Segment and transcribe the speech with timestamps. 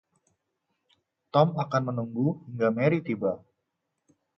[1.33, 3.33] Tom akan menunggu hingga Mary tiba.